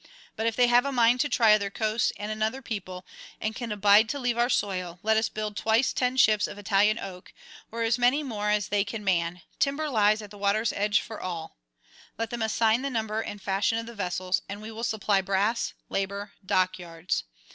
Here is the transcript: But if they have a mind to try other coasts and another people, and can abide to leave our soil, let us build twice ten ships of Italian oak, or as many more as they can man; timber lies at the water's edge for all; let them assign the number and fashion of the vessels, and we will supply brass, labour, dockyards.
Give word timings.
But 0.35 0.47
if 0.47 0.55
they 0.55 0.65
have 0.65 0.83
a 0.83 0.91
mind 0.91 1.19
to 1.19 1.29
try 1.29 1.53
other 1.53 1.69
coasts 1.69 2.11
and 2.17 2.31
another 2.31 2.63
people, 2.63 3.05
and 3.39 3.55
can 3.55 3.71
abide 3.71 4.09
to 4.09 4.17
leave 4.19 4.35
our 4.35 4.49
soil, 4.49 4.97
let 5.03 5.15
us 5.15 5.29
build 5.29 5.55
twice 5.55 5.93
ten 5.93 6.17
ships 6.17 6.47
of 6.47 6.57
Italian 6.57 6.97
oak, 6.97 7.31
or 7.71 7.83
as 7.83 7.99
many 7.99 8.23
more 8.23 8.49
as 8.49 8.69
they 8.69 8.83
can 8.83 9.03
man; 9.03 9.43
timber 9.59 9.91
lies 9.91 10.23
at 10.23 10.31
the 10.31 10.39
water's 10.39 10.73
edge 10.73 11.01
for 11.01 11.21
all; 11.21 11.55
let 12.17 12.31
them 12.31 12.41
assign 12.41 12.81
the 12.81 12.89
number 12.89 13.21
and 13.21 13.43
fashion 13.43 13.77
of 13.77 13.85
the 13.85 13.93
vessels, 13.93 14.41
and 14.49 14.59
we 14.59 14.71
will 14.71 14.83
supply 14.83 15.21
brass, 15.21 15.75
labour, 15.87 16.31
dockyards. 16.43 17.25